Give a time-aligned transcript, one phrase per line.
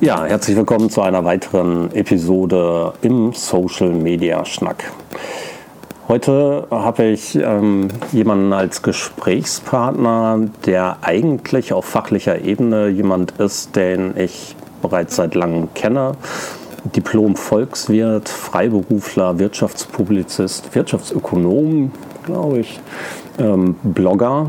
[0.00, 4.92] Ja, herzlich willkommen zu einer weiteren Episode im Social Media Schnack.
[6.06, 14.16] Heute habe ich ähm, jemanden als Gesprächspartner, der eigentlich auf fachlicher Ebene jemand ist, den
[14.16, 16.12] ich bereits seit langem kenne.
[16.94, 21.90] Diplom-Volkswirt, Freiberufler, Wirtschaftspublizist, Wirtschaftsökonom,
[22.24, 22.78] glaube ich,
[23.40, 24.46] ähm, Blogger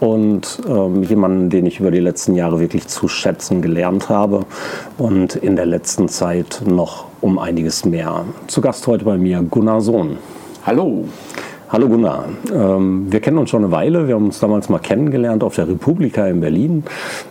[0.00, 4.44] und ähm, jemanden, den ich über die letzten Jahre wirklich zu schätzen gelernt habe
[4.98, 8.24] und in der letzten Zeit noch um einiges mehr.
[8.46, 10.18] Zu Gast heute bei mir Gunnar Sohn.
[10.64, 11.04] Hallo.
[11.68, 12.26] Hallo Gunnar.
[12.54, 14.06] Ähm, wir kennen uns schon eine Weile.
[14.06, 16.84] Wir haben uns damals mal kennengelernt auf der Republika in Berlin.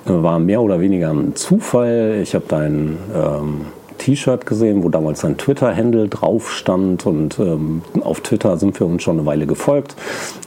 [0.03, 2.19] War mehr oder weniger ein Zufall.
[2.21, 3.61] Ich habe deinen ähm,
[3.97, 7.05] T-Shirt gesehen, wo damals sein Twitter-Handle drauf stand.
[7.05, 9.95] Und ähm, auf Twitter sind wir uns schon eine Weile gefolgt.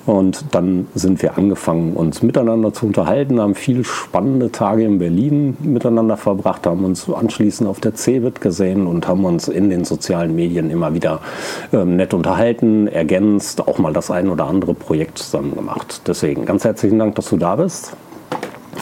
[0.07, 5.57] Und dann sind wir angefangen, uns miteinander zu unterhalten, haben viele spannende Tage in Berlin
[5.61, 10.35] miteinander verbracht, haben uns anschließend auf der CeBIT gesehen und haben uns in den sozialen
[10.35, 11.21] Medien immer wieder
[11.73, 16.03] ähm, nett unterhalten, ergänzt, auch mal das ein oder andere Projekt zusammen gemacht.
[16.07, 17.93] Deswegen ganz herzlichen Dank, dass du da bist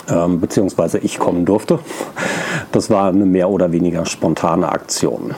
[0.09, 1.79] ähm, beziehungsweise ich kommen durfte.
[2.71, 5.35] Das war eine mehr oder weniger spontane Aktion.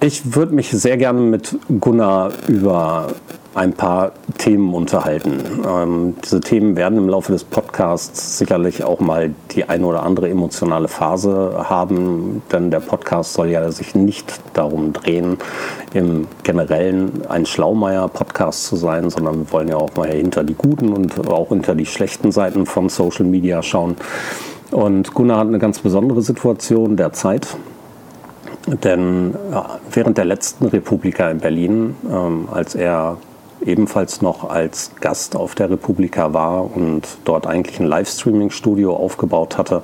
[0.00, 3.08] Ich würde mich sehr gerne mit Gunnar über
[3.54, 5.62] ein paar Themen unterhalten.
[5.66, 10.28] Ähm, diese Themen werden im Laufe des Podcasts sicherlich auch mal die eine oder andere
[10.28, 15.38] emotionale Phase haben, denn der Podcast soll ja sich nicht darum drehen,
[15.92, 20.92] im Generellen ein Schlaumeier-Podcast zu sein, sondern wir wollen ja auch mal hinter die guten
[20.92, 23.96] und auch hinter die schlechten Seiten von Social Media schauen.
[24.74, 27.46] Und Gunnar hat eine ganz besondere Situation derzeit.
[28.66, 29.32] Denn
[29.92, 33.18] während der letzten Republika in Berlin, ähm, als er
[33.64, 39.82] ebenfalls noch als Gast auf der Republika war und dort eigentlich ein Livestreaming-Studio aufgebaut hatte,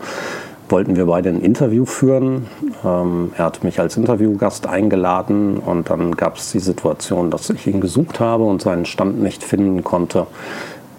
[0.69, 2.49] wollten wir beide ein Interview führen.
[2.85, 7.69] Ähm, er hat mich als Interviewgast eingeladen und dann gab es die Situation, dass ich
[7.69, 10.27] ihn gesucht habe und seinen Stand nicht finden konnte.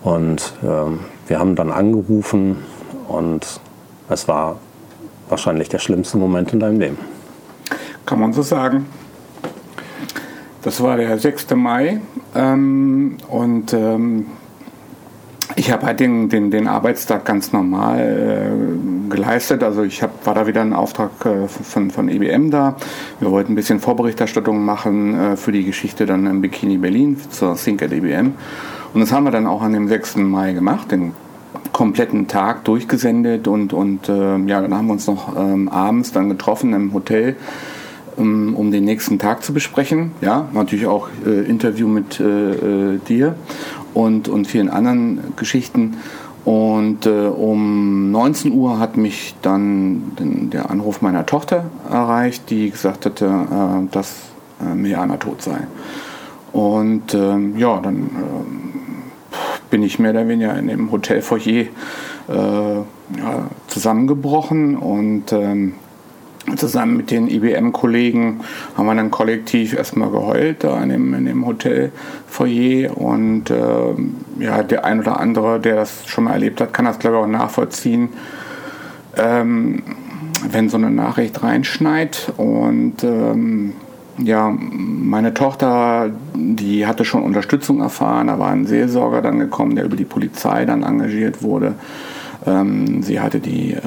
[0.02, 2.56] Und ähm, wir haben dann angerufen
[3.10, 3.60] und
[4.14, 4.60] es war
[5.30, 6.98] wahrscheinlich der schlimmste Moment in deinem Leben.
[8.06, 8.86] Kann man so sagen.
[10.62, 11.56] Das war der 6.
[11.56, 12.02] Mai
[12.36, 14.28] ähm, und ähm,
[15.56, 19.64] ich habe halt den, den, den Arbeitstag ganz normal äh, geleistet.
[19.64, 22.76] Also ich hab, war da wieder ein Auftrag äh, von, von EBM da.
[23.20, 27.56] Wir wollten ein bisschen Vorberichterstattung machen äh, für die Geschichte dann im Bikini Berlin zur
[27.56, 28.34] Think at EBM.
[28.94, 30.18] Und das haben wir dann auch an dem 6.
[30.18, 31.14] Mai gemacht, den
[31.72, 36.30] kompletten Tag durchgesendet und, und äh, ja, dann haben wir uns noch ähm, abends dann
[36.30, 37.36] getroffen im Hotel
[38.18, 40.12] um, um den nächsten Tag zu besprechen.
[40.22, 42.26] Ja, natürlich auch äh, Interview mit äh,
[42.94, 43.36] äh, dir
[43.94, 45.98] und, und vielen anderen Geschichten.
[46.44, 52.72] Und äh, um 19 Uhr hat mich dann den, der Anruf meiner Tochter erreicht, die
[52.72, 54.16] gesagt hatte, äh, dass
[54.60, 55.68] äh, Mirjana tot sei.
[56.52, 58.81] Und ähm, ja, dann ähm,
[59.72, 61.66] bin ich mehr oder weniger in dem Hotelfoyer
[62.30, 62.76] äh,
[63.18, 65.74] ja, zusammengebrochen und ähm,
[66.56, 68.42] zusammen mit den IBM-Kollegen
[68.76, 74.62] haben wir dann kollektiv erstmal geheult da in dem, in dem Hotelfoyer und äh, ja,
[74.64, 77.28] der ein oder andere, der das schon mal erlebt hat, kann das glaube ich auch
[77.28, 78.10] nachvollziehen,
[79.18, 79.84] ähm,
[80.50, 83.74] wenn so eine Nachricht reinschneit und ähm,
[84.24, 89.86] ja, meine Tochter, die hatte schon Unterstützung erfahren, da war ein Seelsorger dann gekommen, der
[89.86, 91.76] über die Polizei dann engagiert wurde.
[92.46, 93.82] Ähm, sie hatte die äh,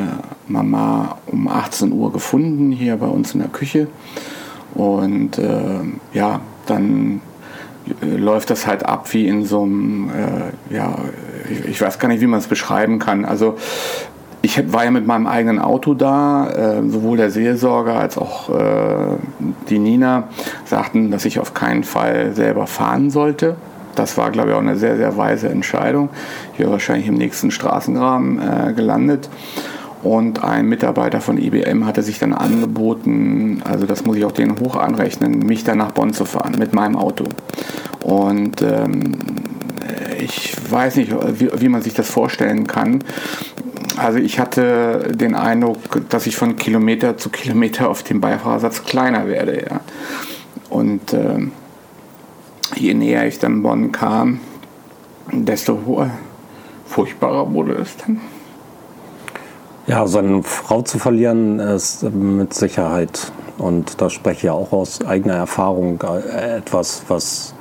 [0.46, 3.88] Mama um 18 Uhr gefunden, hier bei uns in der Küche.
[4.74, 5.80] Und äh,
[6.12, 7.20] ja, dann
[8.02, 10.96] äh, läuft das halt ab wie in so einem, äh, ja,
[11.50, 13.24] ich, ich, weiß gar nicht, wie man es beschreiben kann.
[13.24, 13.56] Also
[14.44, 19.16] ich war ja mit meinem eigenen Auto da, äh, sowohl der Seelsorger als auch äh,
[19.70, 20.24] die Nina
[20.66, 23.56] sagten, dass ich auf keinen Fall selber fahren sollte.
[23.94, 26.10] Das war, glaube ich, auch eine sehr, sehr weise Entscheidung.
[26.52, 29.30] Ich wäre wahrscheinlich im nächsten Straßengraben äh, gelandet.
[30.02, 34.60] Und ein Mitarbeiter von IBM hatte sich dann angeboten, also das muss ich auch denen
[34.60, 37.24] hoch anrechnen, mich dann nach Bonn zu fahren mit meinem Auto.
[38.02, 39.16] Und ähm,
[40.18, 43.02] ich weiß nicht, wie, wie man sich das vorstellen kann.
[43.96, 49.28] Also ich hatte den Eindruck, dass ich von Kilometer zu Kilometer auf dem Beifahrersatz kleiner
[49.28, 49.66] werde.
[49.70, 49.80] Ja.
[50.68, 51.38] Und äh,
[52.74, 54.40] je näher ich dann Bonn kam,
[55.32, 56.08] desto
[56.86, 58.20] furchtbarer wurde es dann.
[59.86, 65.04] Ja, seine Frau zu verlieren ist mit Sicherheit, und da spreche ich ja auch aus
[65.04, 67.54] eigener Erfahrung, äh, etwas, was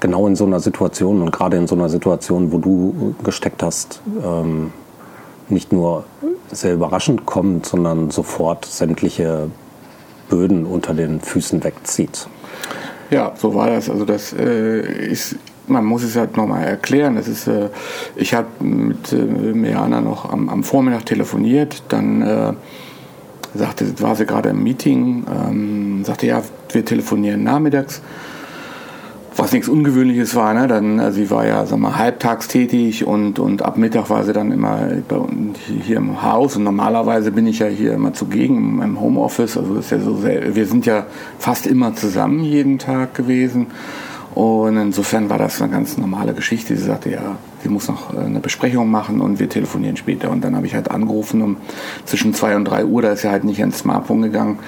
[0.00, 4.00] genau in so einer Situation und gerade in so einer Situation, wo du gesteckt hast,
[4.24, 4.72] ähm,
[5.48, 6.04] nicht nur
[6.50, 9.50] sehr überraschend kommt, sondern sofort sämtliche
[10.28, 12.28] Böden unter den Füßen wegzieht.
[13.10, 13.90] Ja, so war das.
[13.90, 15.36] Also das äh, ist,
[15.66, 17.16] man muss es halt nochmal erklären.
[17.16, 17.68] Das ist, äh,
[18.16, 22.52] ich habe mit äh, Meana noch am, am, Vormittag telefoniert, dann äh,
[23.54, 26.42] sagte, war sie gerade im Meeting, ähm, sagte ja,
[26.72, 28.00] wir telefonieren nachmittags
[29.36, 30.54] was nichts Ungewöhnliches war.
[30.54, 30.66] Ne?
[30.66, 34.32] Dann, also sie war ja sag mal, halbtags tätig und, und ab Mittag war sie
[34.32, 35.20] dann immer bei,
[35.82, 36.56] hier im Haus.
[36.56, 39.56] Und normalerweise bin ich ja hier immer zugegen im Homeoffice.
[39.56, 41.06] Also ist ja so sehr, wir sind ja
[41.38, 43.68] fast immer zusammen jeden Tag gewesen.
[44.34, 46.76] Und insofern war das eine ganz normale Geschichte.
[46.76, 50.30] Sie sagte, ja, sie muss noch äh, eine Besprechung machen und wir telefonieren später.
[50.30, 51.56] Und dann habe ich halt angerufen um
[52.04, 53.02] zwischen zwei und drei Uhr.
[53.02, 54.58] Da ist sie halt nicht ans Smartphone gegangen.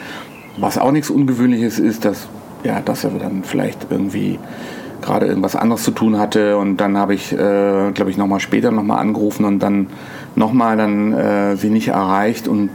[0.59, 2.29] Was auch nichts Ungewöhnliches ist, dass
[2.65, 4.39] ja, dass er dann vielleicht irgendwie
[5.01, 8.71] gerade irgendwas anderes zu tun hatte und dann habe ich, äh, glaube ich, nochmal später
[8.71, 9.89] nochmal angerufen und dann
[10.37, 12.71] nochmal dann äh, sie nicht erreicht und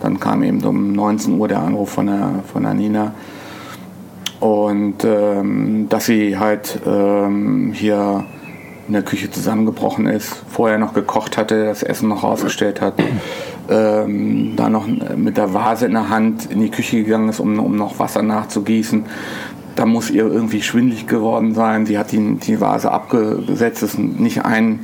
[0.00, 3.14] dann kam eben um 19 Uhr der Anruf von der, von der Nina.
[4.40, 8.24] Und ähm, dass sie halt ähm, hier
[8.86, 12.94] in der Küche zusammengebrochen ist, vorher noch gekocht hatte, das Essen noch rausgestellt hat,
[13.68, 14.86] ähm, da noch
[15.16, 18.22] mit der Vase in der Hand in die Küche gegangen ist, um, um noch Wasser
[18.22, 19.04] nachzugießen.
[19.74, 21.84] Da muss ihr irgendwie schwindlig geworden sein.
[21.84, 24.80] Sie hat die, die Vase abgesetzt, ist nicht ein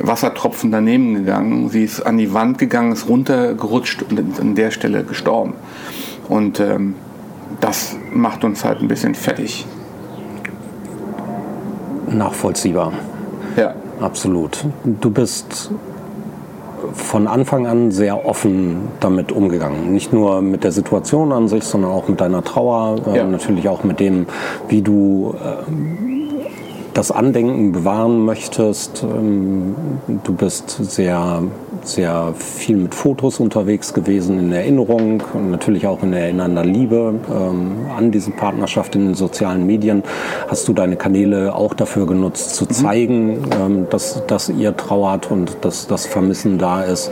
[0.00, 1.68] Wassertropfen daneben gegangen.
[1.68, 5.54] Sie ist an die Wand gegangen, ist runtergerutscht und an der Stelle gestorben.
[6.28, 6.96] Und ähm,
[7.60, 9.64] das macht uns halt ein bisschen fertig.
[12.08, 12.92] Nachvollziehbar.
[13.56, 13.74] Ja.
[14.00, 14.64] Absolut.
[14.82, 15.70] Du bist
[16.92, 19.92] von Anfang an sehr offen damit umgegangen.
[19.92, 23.24] Nicht nur mit der Situation an sich, sondern auch mit deiner Trauer, äh, ja.
[23.24, 24.26] natürlich auch mit dem,
[24.68, 25.72] wie du äh,
[26.94, 29.02] das Andenken bewahren möchtest.
[29.02, 29.74] Ähm,
[30.24, 31.42] du bist sehr,
[31.86, 37.86] sehr viel mit Fotos unterwegs gewesen in Erinnerung und natürlich auch in erinnernder Liebe ähm,
[37.96, 40.02] an diese Partnerschaft in den sozialen Medien.
[40.48, 42.70] Hast du deine Kanäle auch dafür genutzt, zu mhm.
[42.70, 43.86] zeigen, mhm.
[43.90, 47.10] dass, dass ihr trauert und dass das Vermissen da ist?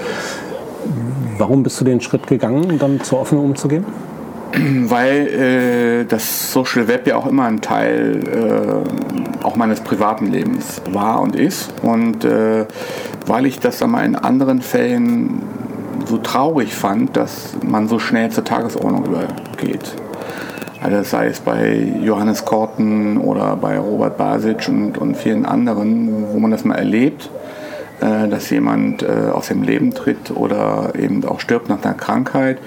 [1.39, 3.85] Warum bist du den Schritt gegangen, dann zu offen umzugehen?
[4.53, 10.83] weil äh, das Social Web ja auch immer ein Teil äh, auch meines privaten Lebens
[10.91, 12.67] war und ist und äh,
[13.27, 15.43] weil ich das einmal in anderen Fällen
[16.07, 19.95] so traurig fand, dass man so schnell zur Tagesordnung übergeht.
[20.83, 26.39] Also sei es bei Johannes Korten oder bei Robert Basic und, und vielen anderen, wo
[26.39, 27.29] man das mal erlebt,
[28.01, 32.59] äh, dass jemand äh, aus dem Leben tritt oder eben auch stirbt nach einer Krankheit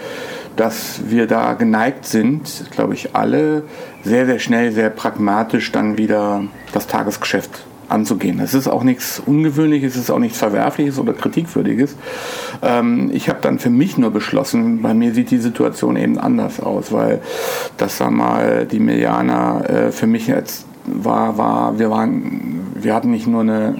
[0.56, 3.64] dass wir da geneigt sind, glaube ich, alle
[4.04, 8.40] sehr, sehr schnell, sehr pragmatisch dann wieder das Tagesgeschäft anzugehen.
[8.40, 11.96] Es ist auch nichts Ungewöhnliches, es ist auch nichts Verwerfliches oder Kritikwürdiges.
[12.62, 16.60] Ähm, ich habe dann für mich nur beschlossen, bei mir sieht die Situation eben anders
[16.60, 17.22] aus, weil
[17.78, 23.12] das, sag mal, die Millianer äh, für mich jetzt war, war, wir waren, wir hatten
[23.12, 23.76] nicht nur eine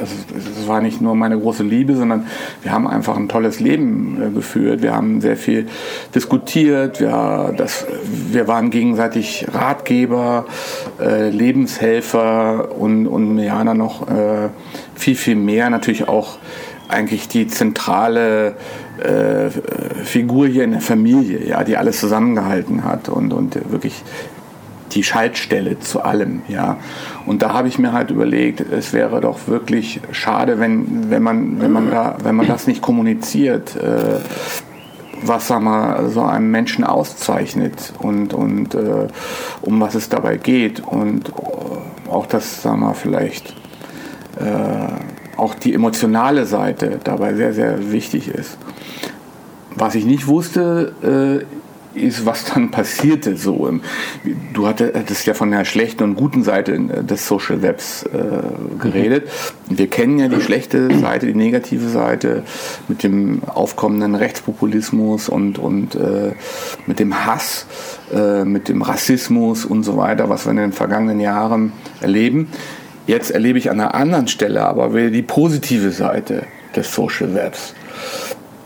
[0.00, 2.26] also es war nicht nur meine große Liebe, sondern
[2.62, 4.82] wir haben einfach ein tolles Leben äh, geführt.
[4.82, 5.66] Wir haben sehr viel
[6.14, 7.00] diskutiert.
[7.00, 7.86] Wir, das,
[8.30, 10.46] wir waren gegenseitig Ratgeber,
[11.00, 14.48] äh, Lebenshelfer und, und Jana noch äh,
[14.94, 15.70] viel, viel mehr.
[15.70, 16.38] Natürlich auch
[16.88, 18.56] eigentlich die zentrale
[18.98, 19.50] äh,
[20.04, 24.02] Figur hier in der Familie, ja, die alles zusammengehalten hat und, und wirklich
[24.92, 26.42] die Schaltstelle zu allem.
[26.48, 26.78] Ja.
[27.26, 31.60] Und da habe ich mir halt überlegt, es wäre doch wirklich schade, wenn, wenn, man,
[31.60, 33.76] wenn, man, da, wenn man das nicht kommuniziert.
[33.76, 34.20] Äh,
[35.22, 39.08] was sag mal, so einem Menschen auszeichnet und, und äh,
[39.60, 43.54] um was es dabei geht und äh, auch das, sag mal, vielleicht
[44.38, 48.56] äh, auch die emotionale Seite dabei sehr, sehr wichtig ist.
[49.74, 51.44] Was ich nicht wusste, äh,
[51.94, 53.36] ist, was dann passierte.
[53.36, 53.70] So.
[54.52, 59.28] Du hattest ja von der schlechten und guten Seite des Social Webs äh, geredet.
[59.68, 62.44] Wir kennen ja die schlechte Seite, die negative Seite
[62.88, 66.32] mit dem aufkommenden Rechtspopulismus und, und äh,
[66.86, 67.66] mit dem Hass,
[68.12, 72.48] äh, mit dem Rassismus und so weiter, was wir in den vergangenen Jahren erleben.
[73.06, 76.44] Jetzt erlebe ich an einer anderen Stelle aber wieder die positive Seite
[76.76, 77.74] des Social Webs.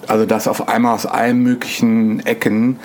[0.07, 2.79] Also dass auf einmal aus allen möglichen Ecken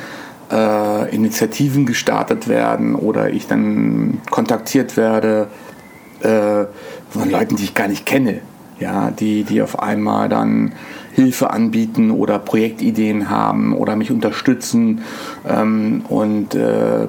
[0.51, 5.47] äh, Initiativen gestartet werden oder ich dann kontaktiert werde
[6.21, 6.65] äh,
[7.09, 8.41] von Leuten, die ich gar nicht kenne,
[8.79, 10.73] ja, die, die auf einmal dann
[11.13, 15.01] Hilfe anbieten oder Projektideen haben oder mich unterstützen
[15.47, 17.07] ähm, und äh,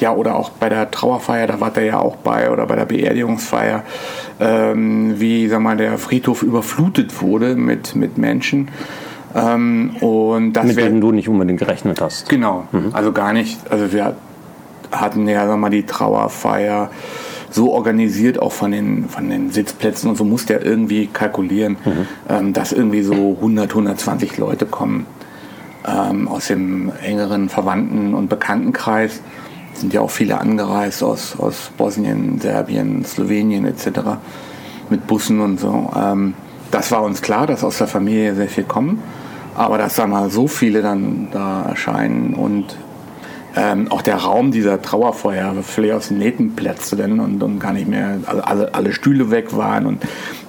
[0.00, 2.84] ja, oder auch bei der Trauerfeier, da war der ja auch bei, oder bei der
[2.84, 3.84] Beerdigungsfeier,
[4.40, 8.68] ähm, wie sag mal, der Friedhof überflutet wurde mit, mit Menschen
[9.34, 12.28] Ähm, und das Mit denen du nicht unbedingt gerechnet hast.
[12.28, 13.58] Genau, also gar nicht.
[13.70, 14.14] Also wir
[14.92, 16.90] hatten ja sag mal, die Trauerfeier
[17.50, 21.76] so organisiert, auch von den, von den Sitzplätzen und so musste er irgendwie kalkulieren,
[22.28, 25.06] ähm, dass irgendwie so 100, 120 Leute kommen
[25.86, 29.20] ähm, aus dem engeren Verwandten- und Bekanntenkreis.
[29.72, 34.00] Es sind ja auch viele angereist aus, aus Bosnien, Serbien, Slowenien etc.
[34.90, 35.90] mit Bussen und so.
[35.96, 36.34] Ähm,
[36.74, 39.00] das war uns klar, dass aus der Familie sehr viel kommen.
[39.54, 42.76] Aber dass da mal so viele dann da erscheinen und
[43.56, 46.56] ähm, auch der Raum dieser Trauerfeuer völlig aus den Nähten
[46.96, 50.02] dann und, und gar nicht mehr, also alle, alle Stühle weg waren und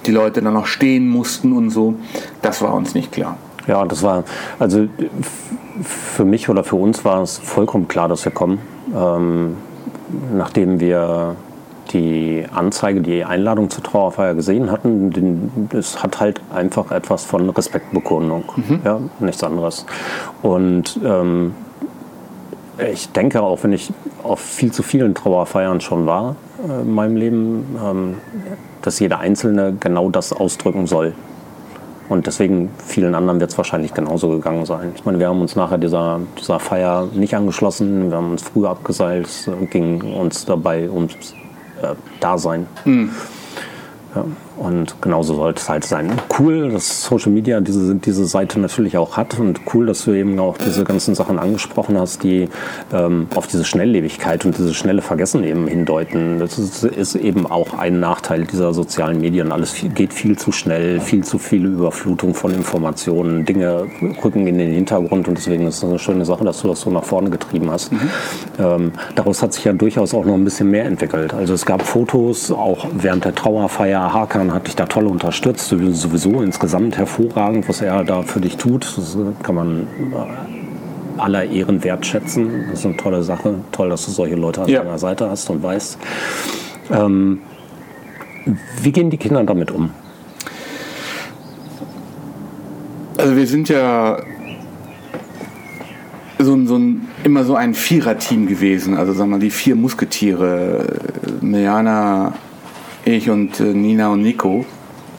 [0.06, 1.94] die Leute dann noch stehen mussten und so,
[2.42, 3.36] das war uns nicht klar.
[3.68, 4.24] Ja, das war,
[4.58, 4.88] also
[5.84, 8.58] für mich oder für uns war es vollkommen klar, dass wir kommen.
[8.92, 9.56] Ähm,
[10.36, 11.36] nachdem wir
[11.92, 17.48] die Anzeige, die Einladung zur Trauerfeier gesehen hatten, den, es hat halt einfach etwas von
[17.50, 18.44] Respektbekundung,
[18.84, 19.86] ja, nichts anderes.
[20.42, 21.54] Und ähm,
[22.92, 26.36] ich denke, auch wenn ich auf viel zu vielen Trauerfeiern schon war
[26.68, 28.14] äh, in meinem Leben, ähm,
[28.82, 31.14] dass jeder Einzelne genau das ausdrücken soll.
[32.08, 34.92] Und deswegen vielen anderen wird es wahrscheinlich genauso gegangen sein.
[34.94, 38.70] Ich meine, wir haben uns nachher dieser, dieser Feier nicht angeschlossen, wir haben uns früher
[38.70, 41.16] abgeseilt, es ging uns dabei ums
[41.82, 42.66] äh, Dasein.
[44.14, 44.24] Ja,
[44.56, 46.12] und genauso sollte es halt sein.
[46.38, 50.38] Cool, dass Social Media diese, diese Seite natürlich auch hat und cool, dass du eben
[50.38, 52.48] auch diese ganzen Sachen angesprochen hast, die
[52.92, 56.38] ähm, auf diese Schnelllebigkeit und dieses schnelle Vergessen eben hindeuten.
[56.38, 59.52] Das ist, ist eben auch ein Nachteil dieser sozialen Medien.
[59.52, 63.86] Alles viel, geht viel zu schnell, viel zu viele Überflutung von Informationen, Dinge
[64.24, 66.90] rücken in den Hintergrund und deswegen ist es eine schöne Sache, dass du das so
[66.90, 67.90] nach vorne getrieben hast.
[68.58, 71.34] Ähm, daraus hat sich ja durchaus auch noch ein bisschen mehr entwickelt.
[71.34, 74.12] Also es gab Fotos, auch während der Trauerfeier.
[74.12, 78.84] Hakan hat dich da toll unterstützt, sowieso insgesamt hervorragend, was er da für dich tut.
[78.96, 79.80] Das kann man
[80.12, 82.66] äh, aller Ehren wertschätzen.
[82.70, 83.54] Das ist eine tolle Sache.
[83.72, 84.82] Toll, dass du solche Leute an Ja.
[84.82, 85.98] deiner Seite hast und weißt.
[86.92, 87.40] Ähm,
[88.82, 89.90] wie gehen die Kinder damit um?
[93.18, 94.18] Also wir sind ja
[96.38, 98.96] so, ein- so ein, immer so ein Vierer-Team gewesen.
[98.96, 101.00] Also sagen wir mal, die vier Musketiere.
[101.40, 102.34] äh, Miliana,
[103.06, 104.64] ich und äh, Nina und Nico.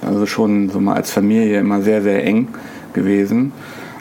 [0.01, 2.49] Also schon so mal als Familie immer sehr, sehr eng
[2.93, 3.51] gewesen.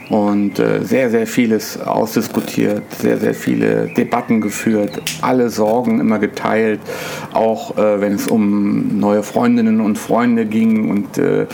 [0.09, 6.79] Und äh, sehr, sehr vieles ausdiskutiert, sehr, sehr viele Debatten geführt, alle Sorgen immer geteilt,
[7.33, 11.47] auch äh, wenn es um neue Freundinnen und Freunde ging und äh, äh,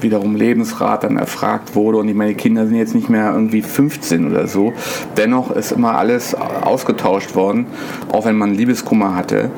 [0.00, 1.98] wiederum Lebensrat dann erfragt wurde.
[1.98, 4.72] Und ich meine, die Kinder sind jetzt nicht mehr irgendwie 15 oder so.
[5.16, 7.66] Dennoch ist immer alles ausgetauscht worden,
[8.10, 9.52] auch wenn man Liebeskummer hatte.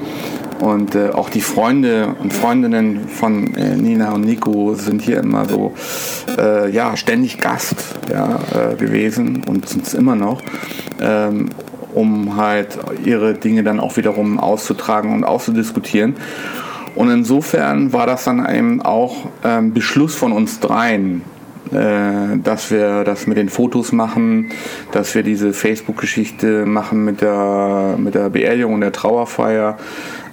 [0.60, 5.46] Und äh, auch die Freunde und Freundinnen von äh, Nina und Nico sind hier immer
[5.46, 5.74] so,
[6.38, 7.76] äh, ja, ständig Gast
[8.10, 10.42] ja, äh, gewesen und sind es immer noch,
[11.00, 11.48] ähm,
[11.94, 16.16] um halt ihre Dinge dann auch wiederum auszutragen und auszudiskutieren.
[16.94, 21.22] Und insofern war das dann eben auch ähm, Beschluss von uns dreien,
[21.70, 24.50] dass wir das mit den Fotos machen,
[24.92, 29.78] dass wir diese Facebook-Geschichte machen mit der, mit der Beerdigung und der Trauerfeier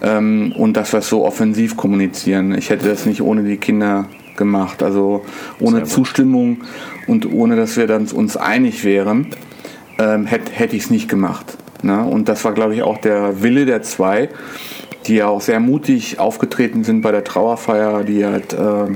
[0.01, 2.57] ähm, und dass wir es so offensiv kommunizieren.
[2.57, 5.25] Ich hätte das nicht ohne die Kinder gemacht, also
[5.59, 6.63] ohne Zustimmung
[7.07, 9.27] und ohne, dass wir dann uns einig wären,
[9.99, 11.57] ähm, hätte hätte ich es nicht gemacht.
[11.81, 12.03] Ne?
[12.03, 14.29] Und das war, glaube ich, auch der Wille der zwei,
[15.07, 18.87] die ja auch sehr mutig aufgetreten sind bei der Trauerfeier, die halt äh,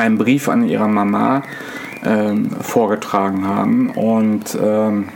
[0.00, 1.42] einen Brief an ihre Mama
[2.04, 3.90] ähm, vorgetragen haben.
[3.90, 5.08] Und, ähm,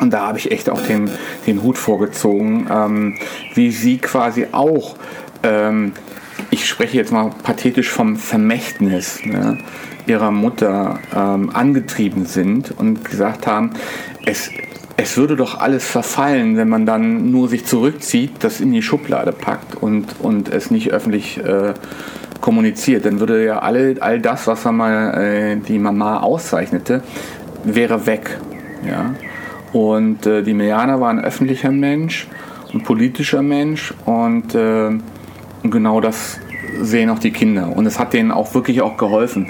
[0.00, 1.10] und da habe ich echt auch den,
[1.46, 3.14] den Hut vorgezogen, ähm,
[3.54, 4.96] wie sie quasi auch,
[5.42, 5.92] ähm,
[6.50, 9.58] ich spreche jetzt mal pathetisch vom Vermächtnis ne,
[10.06, 13.72] ihrer Mutter ähm, angetrieben sind und gesagt haben,
[14.24, 14.50] es,
[14.96, 19.32] es würde doch alles verfallen, wenn man dann nur sich zurückzieht, das in die Schublade
[19.32, 21.74] packt und, und es nicht öffentlich äh,
[22.42, 23.06] kommuniziert.
[23.06, 27.02] Dann würde ja alle, all das, was einmal äh, die Mama auszeichnete,
[27.64, 28.38] wäre weg.
[28.86, 29.14] Ja?
[29.72, 32.28] Und äh, die Milianer war ein öffentlicher Mensch,
[32.74, 34.90] ein politischer Mensch und äh,
[35.62, 36.38] genau das
[36.80, 37.74] sehen auch die Kinder.
[37.74, 39.48] Und es hat denen auch wirklich auch geholfen.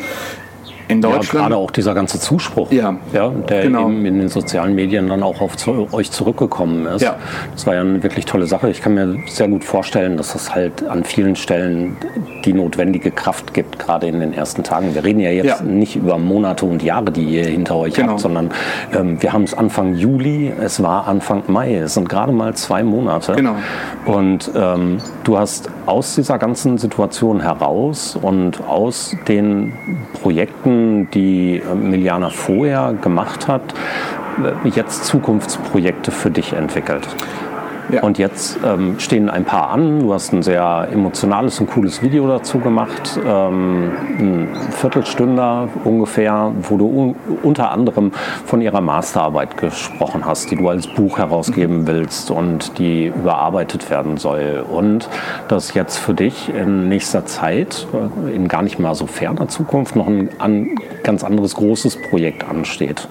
[0.89, 1.31] In Ja, Deutschland.
[1.45, 3.89] gerade auch dieser ganze Zuspruch, Ja, ja, der genau.
[3.89, 7.03] eben in den sozialen Medien dann auch auf zu, euch zurückgekommen ist.
[7.03, 7.17] Ja.
[7.53, 8.69] Das war ja eine wirklich tolle Sache.
[8.71, 11.97] Ich kann mir sehr gut vorstellen, dass es halt an vielen Stellen
[12.45, 14.95] die notwendige Kraft gibt, gerade in den ersten Tagen.
[14.95, 15.63] Wir reden ja jetzt Ja.
[15.63, 18.13] nicht über Monate und Jahre, die ihr hinter euch Genau.
[18.13, 18.51] habt, sondern
[18.99, 22.83] ähm, wir haben es Anfang Juli, es war Anfang Mai, es sind gerade mal zwei
[22.83, 23.35] Monate.
[23.35, 23.55] Genau.
[24.07, 29.73] Und ähm, du hast aus dieser ganzen Situation heraus und aus den
[30.23, 30.72] Projekten,
[31.13, 33.75] die äh, Miliana vorher gemacht hat,
[34.65, 37.09] äh, jetzt Zukunftsprojekte für dich entwickelt.
[37.91, 38.03] Ja.
[38.03, 40.01] Und jetzt ähm, stehen ein paar an.
[40.01, 46.77] Du hast ein sehr emotionales und cooles Video dazu gemacht, ähm, ein Viertelstünder ungefähr, wo
[46.77, 48.13] du un unter anderem
[48.47, 54.17] von ihrer Masterarbeit gesprochen hast, die du als Buch herausgeben willst und die überarbeitet werden
[54.17, 54.65] soll.
[54.69, 55.09] Und
[55.49, 59.97] dass jetzt für dich in nächster Zeit, äh, in gar nicht mal so ferner Zukunft,
[59.97, 63.09] noch ein an, ganz anderes großes Projekt ansteht.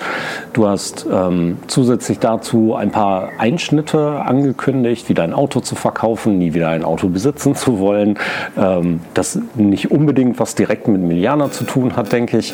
[0.54, 6.38] Du hast ähm, zusätzlich dazu ein paar Einschnitte angekündigt angekündigt, wieder ein Auto zu verkaufen,
[6.38, 8.18] nie wieder ein Auto besitzen zu wollen.
[8.58, 12.54] Ähm, das nicht unbedingt was direkt mit Milianer zu tun hat, denke ich.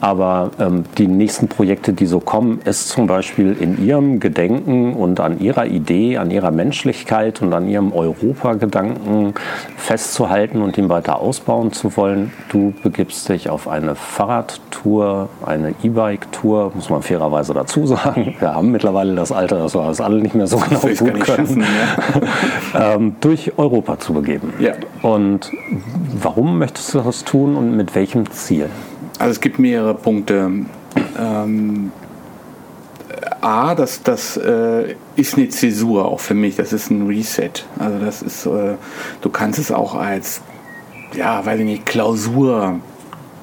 [0.00, 5.20] Aber ähm, die nächsten Projekte, die so kommen, ist zum Beispiel in ihrem Gedenken und
[5.20, 9.34] an ihrer Idee, an ihrer Menschlichkeit und an ihrem Europagedanken
[9.76, 12.32] festzuhalten und ihn weiter ausbauen zu wollen.
[12.50, 18.34] Du begibst dich auf eine Fahrradtour, eine E-Bike-Tour, muss man fairerweise dazu sagen.
[18.38, 21.45] Wir haben mittlerweile das Alter, dass wir das alle nicht mehr so genau gut können,
[21.54, 22.94] ja.
[22.94, 24.52] ähm, durch Europa zu begeben.
[24.58, 24.74] Ja.
[25.02, 25.52] Und
[26.20, 28.68] warum möchtest du das tun und mit welchem Ziel?
[29.18, 30.50] Also es gibt mehrere Punkte.
[31.18, 31.92] Ähm,
[33.40, 37.50] A, das, das äh, ist eine Zäsur auch für mich, das ist ein Reset.
[37.78, 38.74] Also das ist, äh,
[39.20, 40.40] du kannst es auch als,
[41.14, 42.80] ja, weiß ich nicht, Klausur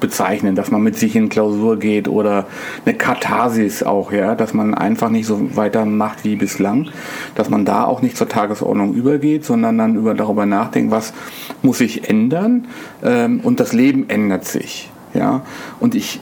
[0.04, 2.44] bezeichnen, dass man mit sich in Klausur geht oder
[2.84, 6.90] eine Katharsis auch, ja, dass man einfach nicht so weitermacht wie bislang,
[7.36, 11.14] dass man da auch nicht zur Tagesordnung übergeht, sondern dann über darüber nachdenkt, was
[11.62, 12.66] muss sich ändern
[13.02, 14.90] ähm, und das Leben ändert sich.
[15.14, 15.40] Ja?
[15.80, 16.20] Und ich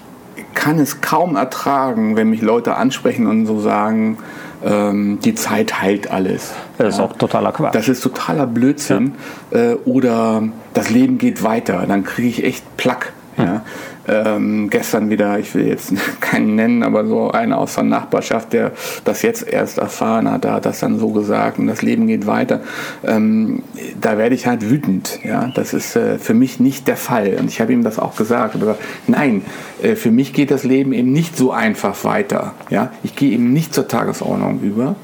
[0.55, 4.19] kann es kaum ertragen, wenn mich Leute ansprechen und so sagen,
[4.65, 6.55] ähm, die Zeit heilt alles.
[6.79, 7.75] Das ist auch totaler Quatsch.
[7.75, 9.15] Das ist totaler Blödsinn.
[9.51, 9.73] Ja.
[9.73, 11.85] Äh, oder das Leben geht weiter.
[11.89, 13.13] Dann kriege ich echt Plack.
[13.36, 13.62] Ja.
[14.06, 18.73] Ähm, gestern wieder, ich will jetzt keinen nennen, aber so einer aus der Nachbarschaft, der
[19.04, 22.26] das jetzt erst erfahren hat, der hat das dann so gesagt und das Leben geht
[22.26, 22.60] weiter.
[23.04, 23.62] Ähm,
[24.00, 25.21] da werde ich halt wütend.
[25.25, 25.50] Ja?
[25.54, 27.36] Das ist äh, für mich nicht der Fall.
[27.38, 28.56] Und ich habe ihm das auch gesagt.
[28.56, 29.42] Aber nein,
[29.82, 32.54] äh, für mich geht das Leben eben nicht so einfach weiter.
[32.71, 32.90] Ja?
[33.02, 34.97] Ich gehe eben nicht zur Tagesordnung über.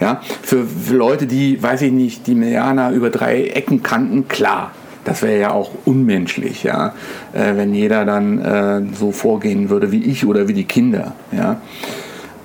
[0.00, 0.20] Ja?
[0.42, 4.70] Für, für Leute, die, weiß ich nicht, die Millianer über drei Ecken kannten, klar
[5.04, 6.94] das wäre ja auch unmenschlich, ja,
[7.32, 11.60] äh, wenn jeder dann äh, so vorgehen würde wie ich oder wie die Kinder, ja.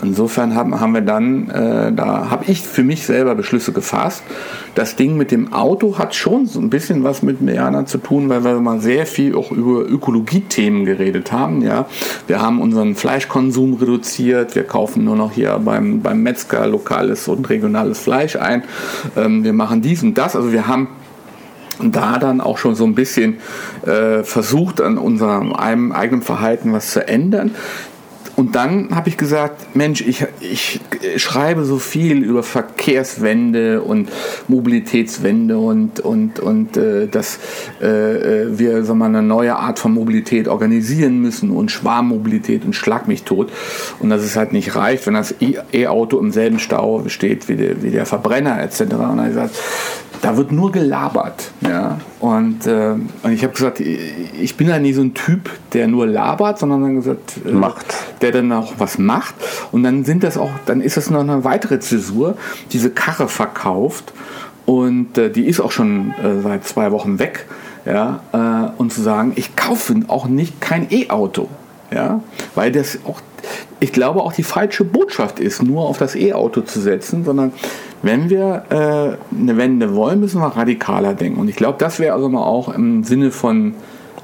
[0.01, 4.23] Insofern haben, haben wir dann, äh, da habe ich für mich selber Beschlüsse gefasst.
[4.73, 8.29] Das Ding mit dem Auto hat schon so ein bisschen was mit Meana zu tun,
[8.29, 11.61] weil wir mal sehr viel auch über Ökologie-Themen geredet haben.
[11.61, 11.85] Ja.
[12.27, 17.49] Wir haben unseren Fleischkonsum reduziert, wir kaufen nur noch hier beim, beim Metzger lokales und
[17.49, 18.63] regionales Fleisch ein.
[19.17, 20.33] Ähm, wir machen dies und das.
[20.33, 20.87] Also wir haben
[21.79, 23.37] da dann auch schon so ein bisschen
[23.85, 27.51] äh, versucht, an unserem eigenen Verhalten was zu ändern.
[28.39, 30.79] Und dann habe ich gesagt, Mensch, ich, ich
[31.17, 34.07] schreibe so viel über Verkehrswende und
[34.47, 37.37] Mobilitätswende und, und, und äh, dass
[37.81, 42.77] äh, äh wir sagen wir, eine neue Art von Mobilität organisieren müssen und Schwarmmobilität und
[42.77, 43.51] Schlag mich tot.
[43.99, 45.35] Und dass es halt nicht reicht, wenn das
[45.73, 48.83] E-Auto im selben Stau steht wie der, wie der Verbrenner etc.
[48.83, 49.55] Und dann habe ich gesagt,
[50.21, 51.51] da wird nur gelabert.
[51.61, 51.97] Ja?
[52.19, 56.07] Und, äh, und ich habe gesagt, ich bin ja nie so ein Typ, der nur
[56.07, 57.85] labert, sondern dann gesagt, äh, macht.
[58.21, 59.35] der dann auch was macht.
[59.71, 62.35] Und dann sind das auch, dann ist das noch eine weitere Zäsur,
[62.71, 64.13] diese Karre verkauft.
[64.65, 67.45] Und äh, die ist auch schon äh, seit zwei Wochen weg.
[67.85, 68.21] Ja?
[68.33, 71.49] Äh, und zu sagen, ich kaufe auch nicht kein E-Auto.
[71.91, 72.21] Ja?
[72.55, 73.21] Weil das auch,
[73.79, 77.53] ich glaube, auch die falsche Botschaft ist, nur auf das E-Auto zu setzen, sondern
[78.01, 81.39] wenn wir äh, eine Wende wollen, müssen wir radikaler denken.
[81.39, 83.75] Und ich glaube, das wäre also mal auch im Sinne von,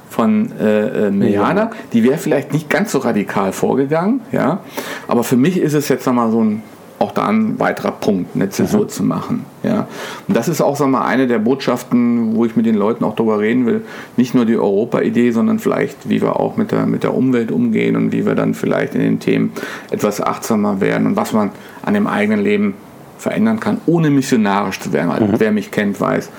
[0.08, 4.60] von äh, äh, Miliana, die wäre vielleicht nicht ganz so radikal vorgegangen, ja.
[5.08, 6.62] Aber für mich ist es jetzt nochmal so ein
[6.98, 8.88] auch da ein weiterer Punkt, eine Zäsur mhm.
[8.88, 9.44] zu machen.
[9.62, 9.86] Ja.
[10.26, 13.14] Und das ist auch sag mal, eine der Botschaften, wo ich mit den Leuten auch
[13.14, 13.84] darüber reden will.
[14.16, 17.96] Nicht nur die Europa-Idee, sondern vielleicht, wie wir auch mit der, mit der Umwelt umgehen
[17.96, 19.52] und wie wir dann vielleicht in den Themen
[19.90, 21.50] etwas achtsamer werden und was man
[21.82, 22.74] an dem eigenen Leben
[23.18, 25.10] verändern kann, ohne missionarisch zu werden.
[25.10, 25.34] Also, mhm.
[25.38, 26.30] Wer mich kennt, weiß,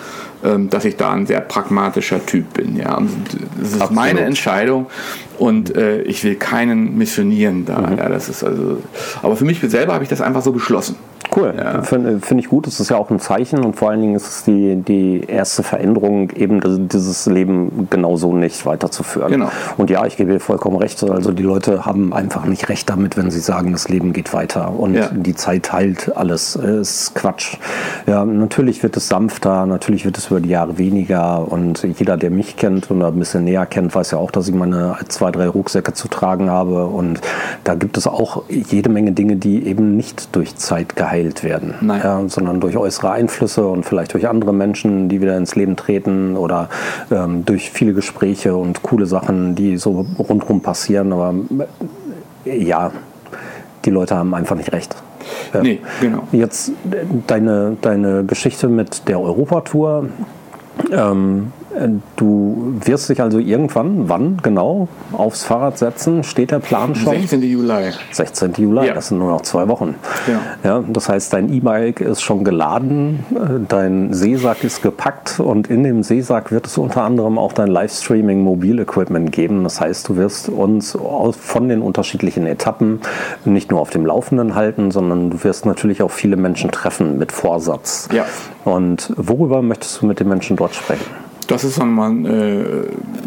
[0.43, 2.75] ähm, dass ich da ein sehr pragmatischer Typ bin.
[2.75, 2.95] Ja.
[2.95, 3.09] Und
[3.59, 3.95] das ist Absolut.
[3.95, 4.87] meine Entscheidung
[5.39, 7.81] und äh, ich will keinen missionieren da.
[7.81, 7.97] Mhm.
[7.97, 8.81] Ja, das ist also,
[9.21, 10.95] aber für mich selber habe ich das einfach so beschlossen.
[11.37, 11.83] Cool, ja.
[11.83, 12.65] finde find ich gut.
[12.65, 15.61] Das ist ja auch ein Zeichen und vor allen Dingen ist es die, die erste
[15.61, 19.31] Veränderung, eben dieses Leben genauso nicht weiterzuführen.
[19.31, 19.51] Genau.
[19.77, 21.03] Und ja, ich gebe dir vollkommen recht.
[21.03, 24.73] Also die Leute haben einfach nicht recht damit, wenn sie sagen, das Leben geht weiter
[24.73, 25.09] und ja.
[25.13, 26.55] die Zeit heilt alles.
[26.55, 27.57] Ist Quatsch.
[28.07, 32.31] Ja, natürlich wird es sanfter, natürlich wird es über die Jahre weniger und jeder, der
[32.31, 35.47] mich kennt oder ein bisschen näher kennt, weiß ja auch, dass ich meine zwei, drei
[35.47, 37.21] Rucksäcke zu tragen habe und
[37.63, 42.21] da gibt es auch jede Menge Dinge, die eben nicht durch Zeit geheilt werden, ja,
[42.27, 46.69] sondern durch äußere Einflüsse und vielleicht durch andere Menschen, die wieder ins Leben treten oder
[47.11, 51.13] ähm, durch viele Gespräche und coole Sachen, die so rundherum passieren.
[51.13, 51.33] Aber
[52.45, 52.91] äh, ja,
[53.85, 54.95] die Leute haben einfach nicht recht.
[55.53, 55.61] Ja.
[55.61, 56.23] Nee, genau.
[56.31, 56.71] Jetzt
[57.27, 60.09] deine, deine Geschichte mit der Europatour.
[60.91, 61.51] Ähm,
[62.15, 66.23] Du wirst dich also irgendwann, wann genau, aufs Fahrrad setzen?
[66.23, 67.13] Steht der Plan schon?
[67.13, 67.41] 16.
[67.43, 67.91] Juli.
[68.11, 68.53] 16.
[68.57, 68.93] Juli, ja.
[68.93, 69.95] das sind nur noch zwei Wochen.
[70.27, 70.39] Ja.
[70.63, 73.25] ja das heißt, dein E-Bike ist schon geladen,
[73.67, 78.41] dein Seesack ist gepackt und in dem Seesack wird es unter anderem auch dein Livestreaming
[78.41, 79.63] Mobil-Equipment geben.
[79.63, 80.97] Das heißt, du wirst uns
[81.39, 83.01] von den unterschiedlichen Etappen
[83.45, 87.31] nicht nur auf dem Laufenden halten, sondern du wirst natürlich auch viele Menschen treffen mit
[87.31, 88.09] Vorsatz.
[88.11, 88.25] Ja.
[88.65, 91.05] Und worüber möchtest du mit den Menschen dort sprechen?
[91.47, 92.65] Das ist dann mal äh,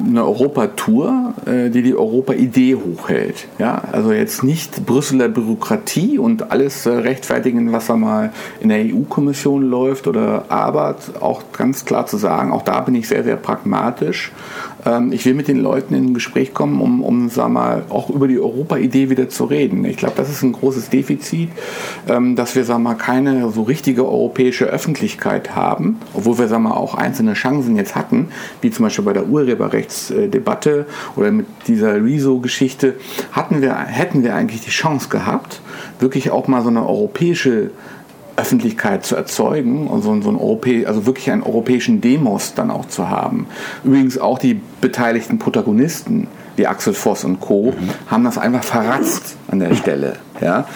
[0.07, 3.49] eine Europatour, äh, die die Europa-Idee hochhält.
[3.59, 3.83] Ja?
[3.93, 9.63] Also jetzt nicht Brüsseler Bürokratie und alles äh, rechtfertigen, was da mal in der EU-Kommission
[9.63, 14.33] läuft oder Arbeit, auch ganz klar zu sagen, auch da bin ich sehr, sehr pragmatisch
[15.11, 18.29] ich will mit den Leuten in ein Gespräch kommen, um, um sag mal, auch über
[18.29, 19.85] die Europa-Idee wieder zu reden.
[19.85, 21.51] Ich glaube, das ist ein großes Defizit,
[22.09, 26.73] ähm, dass wir sag mal, keine so richtige europäische Öffentlichkeit haben, obwohl wir sag mal,
[26.73, 28.29] auch einzelne Chancen jetzt hatten,
[28.61, 32.95] wie zum Beispiel bei der Urheberrechtsdebatte oder mit dieser Rezo-Geschichte,
[33.33, 35.61] hatten wir, hätten wir eigentlich die Chance gehabt,
[35.99, 37.71] wirklich auch mal so eine europäische
[38.41, 42.87] Öffentlichkeit zu erzeugen und so, so ein Europä also wirklich einen europäischen Demos dann auch
[42.87, 43.47] zu haben.
[43.85, 46.27] Übrigens auch die beteiligten Protagonisten,
[46.57, 47.91] wie Axel Voss und Co., mhm.
[48.11, 50.17] haben das einfach verratzt an der Stelle.
[50.41, 50.67] Ja?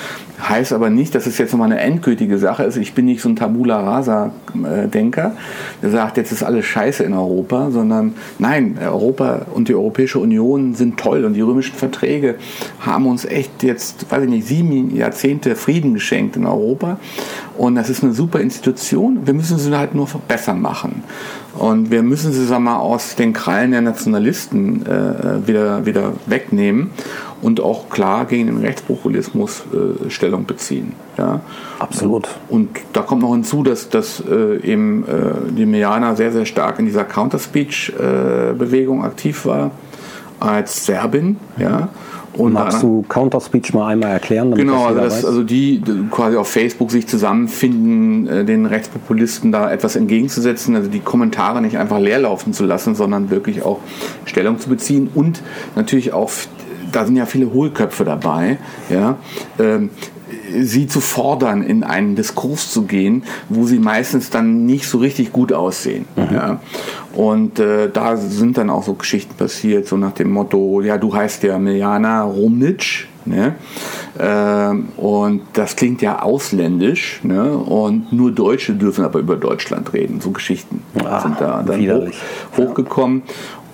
[0.42, 2.76] Heißt aber nicht, dass es jetzt nochmal eine endgültige Sache ist.
[2.76, 5.32] Ich bin nicht so ein Tabula Rasa-Denker,
[5.80, 10.74] der sagt, jetzt ist alles scheiße in Europa, sondern nein, Europa und die Europäische Union
[10.74, 12.34] sind toll und die römischen Verträge
[12.80, 16.98] haben uns echt jetzt, weiß ich nicht, sieben Jahrzehnte Frieden geschenkt in Europa.
[17.56, 19.26] Und das ist eine super Institution.
[19.26, 21.04] Wir müssen sie halt nur besser machen.
[21.58, 26.90] Und wir müssen sie, sag mal, aus den Krallen der Nationalisten äh, wieder, wieder wegnehmen
[27.42, 30.94] und auch klar gegen den Rechtspopulismus äh, Stellung beziehen.
[31.16, 31.40] Ja.
[31.78, 32.28] Absolut.
[32.48, 36.78] Und da kommt noch hinzu, dass, dass äh, eben äh, die Mejana sehr, sehr stark
[36.78, 39.70] in dieser Counterspeech-Bewegung äh, aktiv war
[40.40, 41.36] als Serbin.
[41.56, 41.88] Ja.
[42.36, 44.54] Und Magst du Counterspeech mal einmal erklären?
[44.54, 49.70] Genau, also, das, also die, die quasi auf Facebook sich zusammenfinden, äh, den Rechtspopulisten da
[49.70, 53.78] etwas entgegenzusetzen, also die Kommentare nicht einfach leerlaufen zu lassen, sondern wirklich auch
[54.24, 55.42] Stellung zu beziehen und
[55.76, 56.30] natürlich auch
[56.94, 58.58] da sind ja viele Hohlköpfe dabei,
[58.90, 59.16] ja,
[59.58, 59.90] ähm,
[60.60, 65.32] sie zu fordern, in einen Diskurs zu gehen, wo sie meistens dann nicht so richtig
[65.32, 66.06] gut aussehen.
[66.16, 66.34] Mhm.
[66.34, 66.60] Ja.
[67.14, 71.14] Und äh, da sind dann auch so Geschichten passiert, so nach dem Motto, ja, du
[71.14, 73.54] heißt ja Miljana Romnic, Ne?
[74.18, 77.20] Ähm, und das klingt ja ausländisch.
[77.22, 77.56] Ne?
[77.56, 80.20] Und nur Deutsche dürfen aber über Deutschland reden.
[80.20, 82.08] So Geschichten Ach, sind da dann hoch,
[82.56, 83.22] hochgekommen.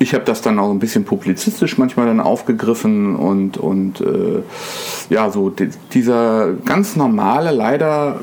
[0.03, 4.43] Ich habe das dann auch ein bisschen publizistisch manchmal dann aufgegriffen und, und äh,
[5.11, 8.19] ja, so die, dieser ganz normale, leider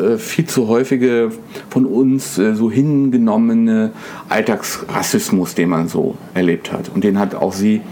[0.00, 1.30] äh, viel zu häufige
[1.68, 3.92] von uns äh, so hingenommene
[4.30, 6.88] Alltagsrassismus, den man so erlebt hat.
[6.94, 7.82] Und den hat auch sie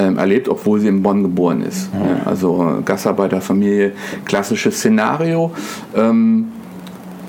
[0.00, 1.88] ähm, erlebt, obwohl sie in Bonn geboren ist.
[1.94, 2.28] Ja.
[2.28, 3.92] Also Gastarbeiterfamilie,
[4.24, 5.52] klassisches Szenario.
[5.94, 6.48] Ähm,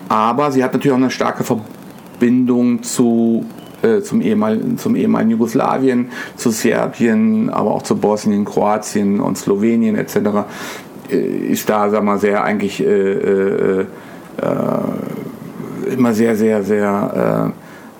[0.09, 3.45] aber sie hat natürlich auch eine starke Verbindung zu
[3.83, 9.95] äh, zum, ehemaligen, zum ehemaligen Jugoslawien, zu Serbien, aber auch zu Bosnien, Kroatien und Slowenien
[9.95, 10.17] etc.
[11.09, 13.85] Äh, ist da, sag mal, sehr eigentlich äh,
[15.91, 17.53] immer sehr, sehr, sehr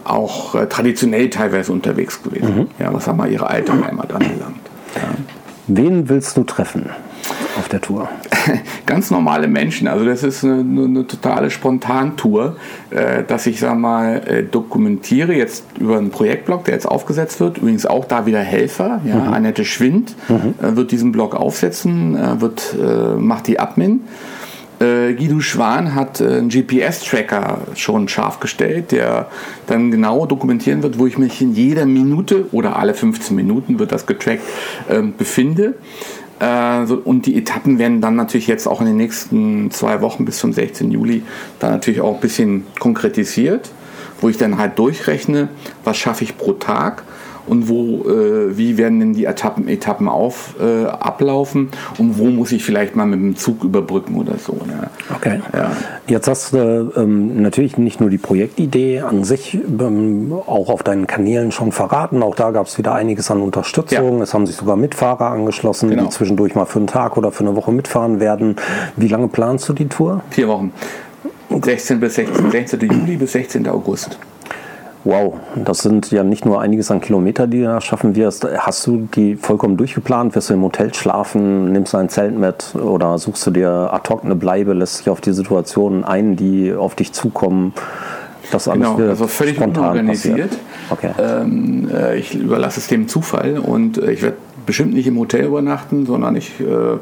[0.04, 2.67] auch traditionell teilweise unterwegs gewesen, mhm.
[2.80, 4.60] ja, was haben wir ihre alte Heimat anbelangt.
[4.96, 5.02] Ja.
[5.67, 6.89] Wen willst du treffen?
[7.58, 8.10] auf der Tour?
[8.86, 9.88] Ganz normale Menschen.
[9.88, 12.58] Also das ist eine, eine totale Spontantour,
[12.89, 17.58] äh, dass ich sag mal äh, dokumentiere jetzt über einen Projektblog, der jetzt aufgesetzt wird.
[17.58, 19.01] Übrigens auch da wieder Helfer.
[19.06, 19.34] Ja, mhm.
[19.34, 20.56] Annette Schwind mhm.
[20.62, 24.01] äh, wird diesen Blog aufsetzen, äh, wird äh, macht die Admin.
[24.79, 29.27] Äh, Guido Schwan hat einen GPS-Tracker schon scharf gestellt, der
[29.67, 33.91] dann genau dokumentieren wird, wo ich mich in jeder Minute oder alle 15 Minuten wird
[33.91, 34.41] das getrackt
[34.89, 35.75] ähm, befinde.
[36.39, 40.38] Äh, und die Etappen werden dann natürlich jetzt auch in den nächsten zwei Wochen bis
[40.38, 40.91] zum 16.
[40.91, 41.24] Juli
[41.60, 43.72] dann natürlich auch ein bisschen konkretisiert,
[44.22, 45.50] wo ich dann halt durchrechne,
[45.84, 47.04] was schaffe ich pro Tag
[47.47, 52.51] und wo, äh, wie werden denn die Etappen, Etappen auf, äh, ablaufen und wo muss
[52.51, 54.53] ich vielleicht mal mit dem Zug überbrücken oder so.
[54.53, 54.89] Ne?
[55.15, 55.41] Okay.
[55.53, 55.71] Ja.
[56.08, 61.08] Jetzt hast du ähm, natürlich nicht nur die Projektidee an sich ähm, auch auf deinen
[61.08, 62.23] Kanälen schon verraten.
[62.23, 64.17] Auch da gab es wieder einiges an Unterstützung.
[64.17, 64.23] Ja.
[64.23, 66.03] Es haben sich sogar Mitfahrer angeschlossen, genau.
[66.03, 68.56] die zwischendurch mal für einen Tag oder für eine Woche mitfahren werden.
[68.95, 70.21] Wie lange planst du die Tour?
[70.29, 70.71] Vier Wochen.
[71.62, 71.99] 16.
[71.99, 72.51] bis 16.
[72.51, 72.79] 16.
[72.82, 73.67] Juli bis 16.
[73.67, 74.17] August.
[75.05, 78.45] Wow, das sind ja nicht nur einiges an Kilometer, die du da schaffen wirst.
[78.45, 80.33] Hast du die vollkommen durchgeplant?
[80.33, 81.73] Wirst du im Hotel schlafen?
[81.73, 82.73] Nimmst du ein Zelt mit?
[82.75, 84.73] Oder suchst du dir ad hoc eine Bleibe?
[84.73, 87.73] Lässt dich auf die Situationen ein, die auf dich zukommen?
[88.51, 90.57] Das alles genau, also völlig unorganisiert.
[90.89, 91.11] Okay.
[91.17, 95.45] Ähm, äh, ich überlasse es dem Zufall und äh, ich werde bestimmt nicht im Hotel
[95.45, 96.97] übernachten, sondern ich äh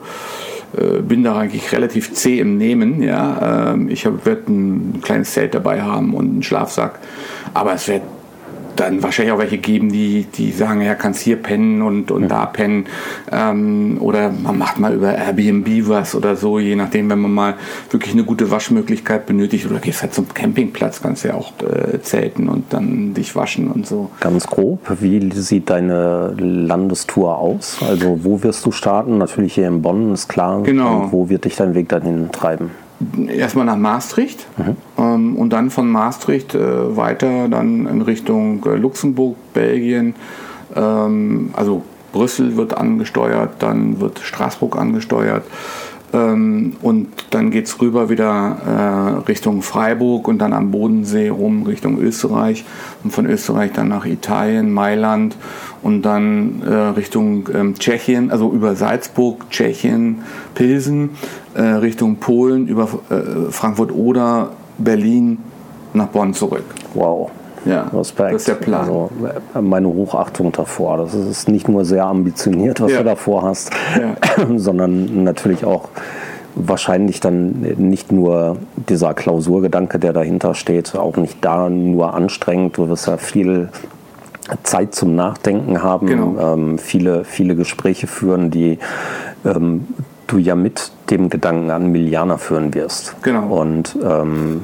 [1.02, 3.02] bin da eigentlich relativ zäh im Nehmen.
[3.04, 3.72] Ja?
[3.74, 7.00] Ähm, ich werde ein kleines Zelt dabei haben und einen Schlafsack
[7.54, 8.02] aber es wird
[8.76, 12.28] dann wahrscheinlich auch welche geben, die, die sagen, ja, kannst hier pennen und, und ja.
[12.28, 12.86] da pennen.
[13.32, 17.54] Ähm, oder man macht mal über Airbnb was oder so, je nachdem, wenn man mal
[17.90, 19.70] wirklich eine gute Waschmöglichkeit benötigt.
[19.70, 23.88] Oder gehst halt zum Campingplatz, kannst ja auch äh, zelten und dann dich waschen und
[23.88, 24.10] so.
[24.20, 27.80] Ganz grob, wie sieht deine Landestour aus?
[27.88, 29.18] Also wo wirst du starten?
[29.18, 30.64] Natürlich hier in Bonn, ist klar.
[30.64, 31.04] Genau.
[31.04, 32.72] Und wo wird dich dein Weg dahin treiben?
[33.28, 34.78] Erstmal nach Maastricht mhm.
[34.98, 40.16] ähm, und dann von Maastricht äh, weiter dann in Richtung äh, Luxemburg, Belgien.
[40.76, 45.44] Ähm, also Brüssel wird angesteuert, dann wird Straßburg angesteuert.
[46.14, 51.64] Ähm, und dann geht es rüber wieder äh, Richtung Freiburg und dann am Bodensee rum
[51.64, 52.66] Richtung Österreich
[53.04, 55.38] und von Österreich dann nach Italien, Mailand
[55.82, 61.12] und dann äh, Richtung ähm, Tschechien, also über Salzburg, Tschechien, Pilsen,
[61.54, 65.40] äh, Richtung Polen, über äh, Frankfurt oder Berlin
[65.94, 66.66] nach Bonn zurück.
[66.94, 67.32] Wow.
[67.66, 68.34] Ja, Respekt.
[68.34, 68.82] das ist der Plan.
[68.82, 69.10] Also,
[69.56, 70.98] äh, meine Hochachtung davor.
[70.98, 73.00] Das ist nicht nur sehr ambitioniert, was ja.
[73.00, 74.16] du davor hast, ja.
[74.58, 75.90] sondern natürlich auch
[76.56, 82.78] wahrscheinlich dann nicht nur dieser Klausurgedanke, der dahinter steht, auch nicht da nur anstrengend.
[82.78, 83.70] Du wirst ja viel
[84.64, 86.54] Zeit zum Nachdenken haben, genau.
[86.54, 88.80] ähm, viele, viele Gespräche führen, die
[89.46, 89.88] ähm,
[90.28, 93.16] du ja mit dem Gedanken an Millianer führen wirst.
[93.22, 93.62] Genau.
[93.62, 94.64] Und ähm,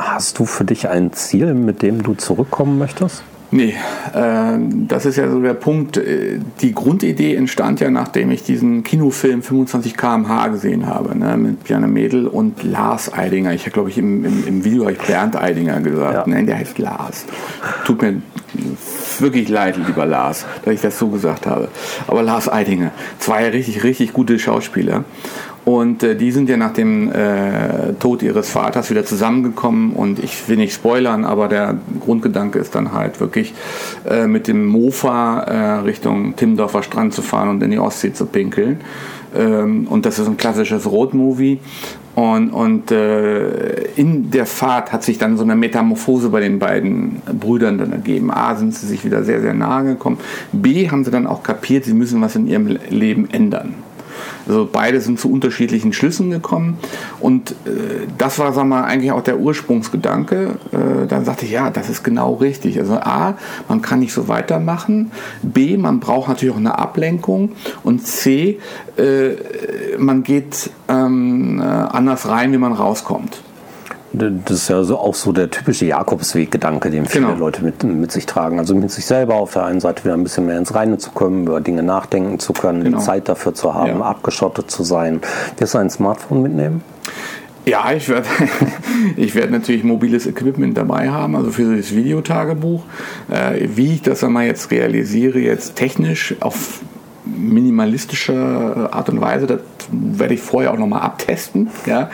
[0.00, 3.22] hast du für dich ein Ziel, mit dem du zurückkommen möchtest?
[3.52, 3.74] Nee,
[4.14, 5.96] äh, das ist ja so der Punkt.
[5.96, 11.64] Äh, die Grundidee entstand ja, nachdem ich diesen Kinofilm 25 km/h gesehen habe, ne, mit
[11.64, 13.52] Bjarne Mädel und Lars Eidinger.
[13.52, 16.14] Ich habe, glaube ich, im, im, im Video habe ich Bernd Eidinger gesagt.
[16.14, 16.24] Ja.
[16.26, 17.24] Nein, der heißt Lars.
[17.84, 18.22] Tut mir
[19.18, 21.68] wirklich leid, lieber Lars, dass ich das so gesagt habe.
[22.06, 25.04] Aber Lars Eidinger, zwei richtig, richtig gute Schauspieler.
[25.70, 29.92] Und äh, die sind ja nach dem äh, Tod ihres Vaters wieder zusammengekommen.
[29.92, 33.54] Und ich will nicht spoilern, aber der Grundgedanke ist dann halt wirklich
[34.04, 38.26] äh, mit dem Mofa äh, Richtung Timmendorfer Strand zu fahren und in die Ostsee zu
[38.26, 38.80] pinkeln.
[39.36, 41.60] Ähm, und das ist ein klassisches Roadmovie.
[42.16, 47.22] Und, und äh, in der Fahrt hat sich dann so eine Metamorphose bei den beiden
[47.38, 48.32] Brüdern dann ergeben.
[48.32, 50.18] A, sind sie sich wieder sehr, sehr nahe gekommen.
[50.50, 53.74] B, haben sie dann auch kapiert, sie müssen was in ihrem Leben ändern.
[54.46, 56.78] Also beide sind zu unterschiedlichen Schlüssen gekommen
[57.20, 60.56] und äh, das war, wir mal, eigentlich auch der Ursprungsgedanke.
[60.72, 62.78] Äh, dann sagte ich, ja, das ist genau richtig.
[62.78, 63.34] Also A,
[63.68, 65.10] man kann nicht so weitermachen.
[65.42, 68.58] B, man braucht natürlich auch eine Ablenkung und C,
[68.96, 69.30] äh,
[69.98, 73.42] man geht ähm, äh, anders rein, wie man rauskommt.
[74.12, 77.38] Das ist ja so auch so der typische Jakobsweg-Gedanke, den viele genau.
[77.38, 78.58] Leute mit, mit sich tragen.
[78.58, 81.12] Also mit sich selber auf der einen Seite wieder ein bisschen mehr ins Reine zu
[81.12, 82.98] kommen, über Dinge nachdenken zu können, genau.
[82.98, 84.04] die Zeit dafür zu haben, ja.
[84.04, 85.20] abgeschottet zu sein.
[85.58, 86.82] Wirst du ein Smartphone mitnehmen?
[87.66, 88.26] Ja, ich werde
[89.16, 92.82] ich werd natürlich mobiles Equipment dabei haben, also für das Videotagebuch.
[93.30, 96.80] Äh, wie ich das einmal jetzt realisiere, jetzt technisch auf
[97.24, 99.46] minimalistische Art und Weise.
[99.46, 101.68] Das werde ich vorher auch nochmal abtesten.
[101.86, 102.10] Ja.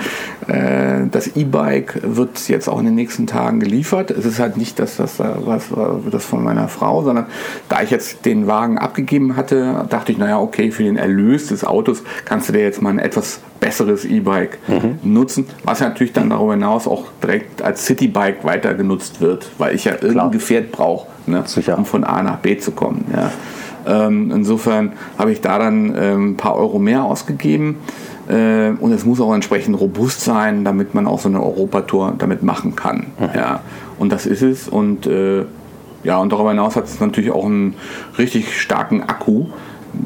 [0.49, 4.11] Äh, das E-Bike wird jetzt auch in den nächsten Tagen geliefert.
[4.11, 5.65] Es ist halt nicht das, das, was,
[6.11, 7.27] das von meiner Frau, sondern
[7.69, 11.65] da ich jetzt den Wagen abgegeben hatte, dachte ich, naja, okay, für den Erlös des
[11.65, 14.99] Autos kannst du dir jetzt mal ein etwas besseres E-Bike mhm.
[15.03, 19.85] nutzen, was natürlich dann darüber hinaus auch direkt als Citybike weiter genutzt wird, weil ich
[19.85, 21.45] ja irgendein Gefährt brauche, ne,
[21.77, 23.07] um von A nach B zu kommen.
[23.15, 23.33] Ja.
[23.87, 27.77] Ähm, insofern habe ich da dann ähm, ein paar Euro mehr ausgegeben.
[28.29, 32.43] Äh, und es muss auch entsprechend robust sein, damit man auch so eine Europatour damit
[32.43, 33.07] machen kann.
[33.19, 33.29] Mhm.
[33.35, 33.61] Ja.
[33.99, 34.69] Und das ist es.
[34.69, 35.45] Und äh,
[36.05, 37.75] ja, und darüber hinaus hat es natürlich auch einen
[38.19, 39.47] richtig starken Akku.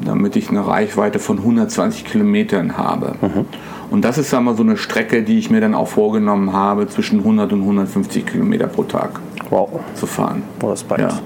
[0.05, 3.15] damit ich eine Reichweite von 120 Kilometern habe.
[3.21, 3.45] Mhm.
[3.89, 7.19] Und das ist wir, so eine Strecke, die ich mir dann auch vorgenommen habe, zwischen
[7.19, 9.69] 100 und 150 Kilometer pro Tag wow.
[9.95, 10.43] zu fahren.
[10.63, 11.01] Respekt.
[11.01, 11.19] Ja.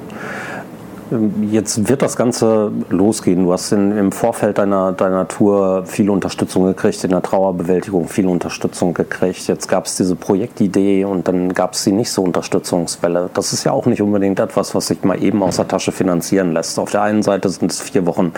[1.12, 3.44] Ähm, jetzt wird das Ganze losgehen.
[3.44, 8.28] Du hast in, im Vorfeld deiner, deiner Tour viel Unterstützung gekriegt, in der Trauerbewältigung viel
[8.28, 9.48] Unterstützung gekriegt.
[9.48, 13.30] Jetzt gab es diese Projektidee und dann gab es die nicht so Unterstützungswelle.
[13.34, 16.54] Das ist ja auch nicht unbedingt etwas, was sich mal eben aus der Tasche finanzieren
[16.54, 16.80] lässt.
[16.80, 18.32] Auf der einen Seite sind es vier Wochen,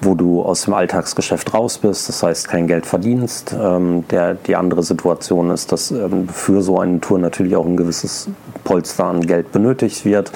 [0.00, 3.54] wo du aus dem Alltagsgeschäft raus bist, das heißt kein Geld verdienst.
[3.58, 7.76] Ähm, der, die andere Situation ist, dass ähm, für so eine Tour natürlich auch ein
[7.76, 8.28] gewisses
[8.64, 10.32] Polster an Geld benötigt wird.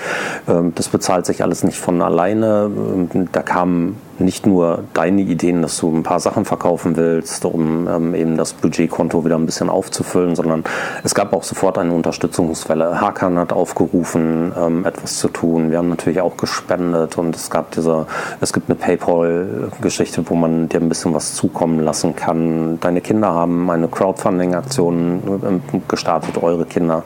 [0.49, 2.71] Ähm, das bezahlt sich alles nicht von alleine.
[2.75, 7.89] Ähm, da kamen nicht nur deine Ideen, dass du ein paar Sachen verkaufen willst, um
[7.89, 10.65] ähm, eben das Budgetkonto wieder ein bisschen aufzufüllen, sondern
[11.03, 13.01] es gab auch sofort eine Unterstützungswelle.
[13.01, 14.53] Hakan hat aufgerufen,
[14.85, 15.71] etwas zu tun.
[15.71, 18.07] Wir haben natürlich auch gespendet und es gab diese,
[18.41, 22.79] es gibt eine PayPal-Geschichte, wo man dir ein bisschen was zukommen lassen kann.
[22.81, 27.03] Deine Kinder haben eine Crowdfunding-Aktion gestartet, eure Kinder.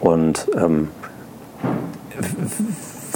[0.00, 0.88] Und ähm,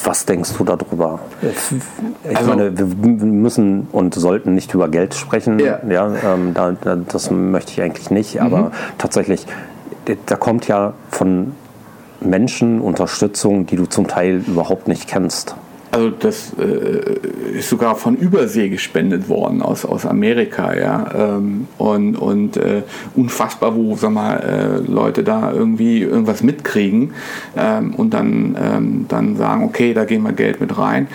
[0.04, 1.20] was denkst du darüber?
[1.42, 5.58] Ich also, meine, wir müssen und sollten nicht über Geld sprechen.
[5.58, 5.80] Ja.
[5.88, 8.40] ja ähm, da, das möchte ich eigentlich nicht.
[8.40, 8.70] Aber mhm.
[8.98, 9.46] tatsächlich,
[10.26, 11.54] da kommt ja von
[12.20, 15.56] Menschen Unterstützung, die du zum Teil überhaupt nicht kennst.
[15.96, 21.36] Also das äh, ist sogar von Übersee gespendet worden aus, aus Amerika, ja.
[21.38, 22.82] Ähm, und und äh,
[23.14, 27.14] unfassbar, wo sag mal, äh, Leute da irgendwie irgendwas mitkriegen
[27.56, 31.08] ähm, und dann, ähm, dann sagen, okay, da gehen wir Geld mit rein.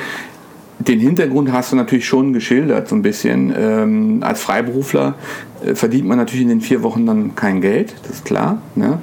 [0.79, 3.53] Den Hintergrund hast du natürlich schon geschildert, so ein bisschen.
[3.55, 5.13] Ähm, als Freiberufler
[5.63, 8.63] äh, verdient man natürlich in den vier Wochen dann kein Geld, das ist klar.
[8.73, 8.97] Ne?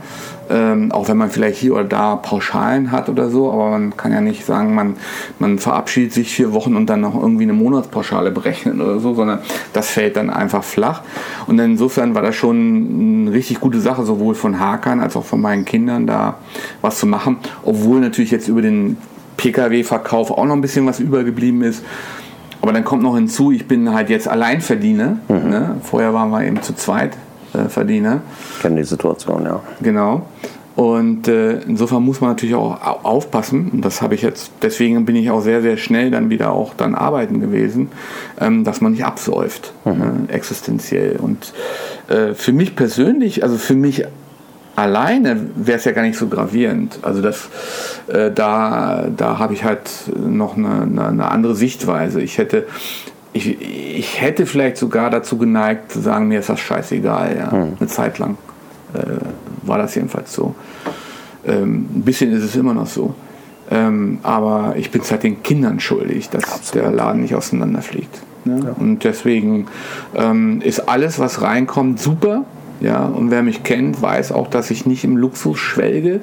[0.50, 4.12] Ähm, auch wenn man vielleicht hier oder da Pauschalen hat oder so, aber man kann
[4.12, 4.96] ja nicht sagen, man,
[5.38, 9.40] man verabschiedet sich vier Wochen und dann noch irgendwie eine Monatspauschale berechnen oder so, sondern
[9.72, 11.02] das fällt dann einfach flach.
[11.46, 15.40] Und insofern war das schon eine richtig gute Sache, sowohl von Hakan als auch von
[15.40, 16.38] meinen Kindern da
[16.80, 18.96] was zu machen, obwohl natürlich jetzt über den
[19.36, 21.84] Pkw-Verkauf auch noch ein bisschen was übergeblieben ist.
[22.60, 25.18] Aber dann kommt noch hinzu, ich bin halt jetzt Alleinverdiener.
[25.28, 25.48] Mhm.
[25.48, 25.76] Ne?
[25.82, 27.16] Vorher waren wir eben zu zweit
[27.54, 28.22] äh, Verdiener.
[28.56, 29.60] Ich kenne die Situation, ja.
[29.80, 30.26] Genau.
[30.78, 35.16] Und äh, insofern muss man natürlich auch aufpassen, und das habe ich jetzt, deswegen bin
[35.16, 37.88] ich auch sehr, sehr schnell dann wieder auch dann arbeiten gewesen,
[38.40, 40.28] ähm, dass man nicht absäuft, mhm.
[40.28, 41.16] äh, existenziell.
[41.16, 41.52] Und
[42.08, 44.04] äh, für mich persönlich, also für mich
[44.76, 47.00] alleine wäre es ja gar nicht so gravierend.
[47.02, 47.48] Also das,
[48.06, 52.20] äh, da, da habe ich halt noch eine, eine, eine, andere Sichtweise.
[52.20, 52.66] Ich hätte,
[53.32, 57.36] ich, ich hätte vielleicht sogar dazu geneigt zu sagen, mir ist das scheißegal.
[57.36, 57.52] Ja.
[57.52, 57.72] Hm.
[57.78, 58.36] Eine Zeit lang
[58.94, 58.98] äh,
[59.62, 60.54] war das jedenfalls so.
[61.46, 63.14] Ähm, ein bisschen ist es immer noch so.
[63.70, 66.86] Ähm, aber ich bin es halt den Kindern schuldig, dass Absolut.
[66.86, 68.22] der Laden nicht auseinanderfliegt.
[68.44, 68.60] Ne?
[68.64, 68.72] Ja.
[68.78, 69.66] Und deswegen
[70.14, 72.44] ähm, ist alles, was reinkommt, super.
[72.80, 76.20] Ja, und wer mich kennt, weiß auch, dass ich nicht im Luxus schwelge.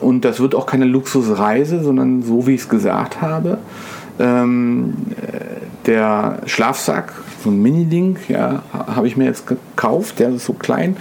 [0.00, 3.58] Und das wird auch keine Luxusreise, sondern so, wie ich es gesagt habe.
[4.18, 4.94] Ähm,
[5.86, 10.18] der Schlafsack, so ein Mini-Ding, ja, habe ich mir jetzt gekauft.
[10.18, 10.96] Der ist so klein,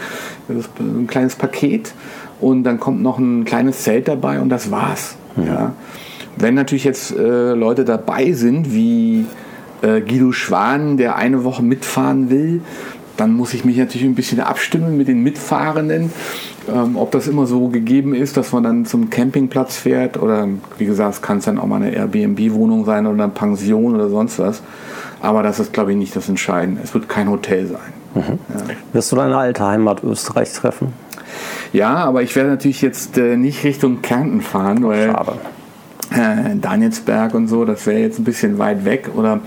[0.48, 1.94] das ist ein kleines Paket.
[2.40, 5.16] Und dann kommt noch ein kleines Zelt dabei und das war's.
[5.36, 5.48] Mhm.
[5.48, 5.74] Ja.
[6.38, 9.26] Wenn natürlich jetzt äh, Leute dabei sind, wie
[9.82, 12.62] äh, Guido Schwan, der eine Woche mitfahren will,
[13.18, 16.12] dann muss ich mich natürlich ein bisschen abstimmen mit den Mitfahrenden,
[16.74, 20.48] ähm, ob das immer so gegeben ist, dass man dann zum Campingplatz fährt oder
[20.78, 24.10] wie gesagt, es kann es dann auch mal eine Airbnb-Wohnung sein oder eine Pension oder
[24.10, 24.62] sonst was.
[25.22, 26.82] Aber das ist, glaube ich, nicht das Entscheidende.
[26.84, 27.94] Es wird kein Hotel sein.
[28.14, 28.40] Mhm.
[28.54, 28.76] Ja.
[28.94, 30.94] Wirst du deine alte Heimat Österreich treffen?
[31.74, 35.34] Ja, aber ich werde natürlich jetzt äh, nicht Richtung Kärnten fahren, weil Schade.
[36.12, 39.10] Äh, Danielsberg und so, das wäre jetzt ein bisschen weit weg.
[39.16, 39.42] Oder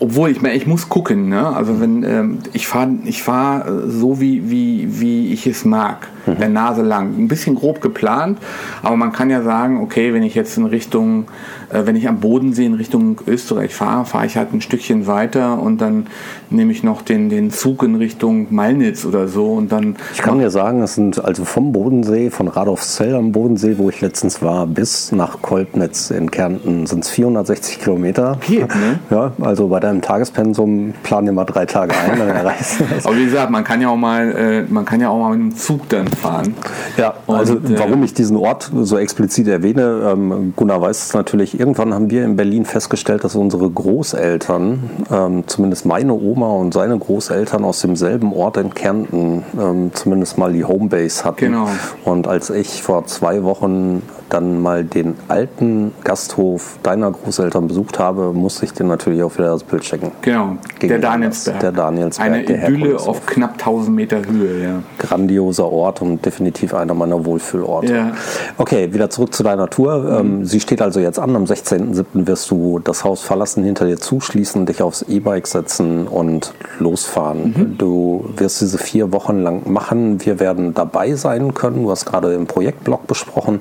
[0.00, 1.28] obwohl, ich meine, ich muss gucken.
[1.28, 1.46] Ne?
[1.46, 6.38] Also wenn ähm, ich fahre ich fahr so, wie, wie, wie ich es mag, mhm.
[6.38, 7.18] der Nase lang.
[7.18, 8.38] Ein bisschen grob geplant,
[8.82, 11.26] aber man kann ja sagen, okay, wenn ich jetzt in Richtung
[11.67, 15.60] äh, wenn ich am Bodensee in Richtung Österreich fahre, fahre ich halt ein Stückchen weiter
[15.60, 16.06] und dann
[16.50, 19.96] nehme ich noch den, den Zug in Richtung Malnitz oder so und dann.
[20.14, 24.00] Ich kann dir sagen, es sind also vom Bodensee, von Radolfzell am Bodensee, wo ich
[24.00, 28.38] letztens war, bis nach Kolbnitz in Kärnten sind es 460 Kilometer.
[28.46, 28.98] Geht, ne?
[29.10, 33.24] Ja, also bei deinem Tagespensum plan dir mal drei Tage ein, dann erreichst Aber wie
[33.24, 35.88] gesagt, man kann ja auch mal, äh, man kann ja auch mal mit dem Zug
[35.88, 36.54] dann fahren.
[36.96, 41.14] Ja, also und, äh, warum ich diesen Ort so explizit erwähne, ähm, Gunnar weiß es
[41.14, 46.72] natürlich irgendwann haben wir in Berlin festgestellt, dass unsere Großeltern, ähm, zumindest meine Oma und
[46.72, 51.46] seine Großeltern aus demselben Ort in Kärnten, ähm, zumindest mal die Homebase hatten.
[51.46, 51.68] Genau.
[52.04, 58.32] Und als ich vor zwei Wochen dann mal den alten Gasthof deiner Großeltern besucht habe,
[58.32, 60.10] musste ich dir natürlich auch wieder das Bild checken.
[60.22, 61.60] Genau, der Danielsberg.
[61.60, 62.30] Der Danielsberg.
[62.30, 64.82] Eine der Idylle auf knapp 1000 Meter Höhe, ja.
[64.98, 67.94] Grandioser Ort und definitiv einer meiner Wohlfühlorte.
[67.94, 68.12] Ja.
[68.56, 70.18] Okay, wieder zurück zu deiner Tour.
[70.20, 71.34] Ähm, Sie steht also jetzt an.
[71.36, 72.26] Am 16.07.
[72.26, 77.54] wirst du das Haus verlassen, hinter dir zuschließen, dich aufs E-Bike setzen und losfahren.
[77.56, 77.78] Mhm.
[77.78, 80.24] Du wirst diese vier Wochen lang machen.
[80.24, 81.82] Wir werden dabei sein können.
[81.84, 83.60] Du hast gerade im Projektblog besprochen.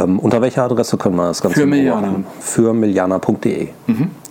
[0.00, 2.26] Ähm, unter welcher Adresse können wir das Ganze Für beobachten?
[2.40, 3.68] Für millianer.de.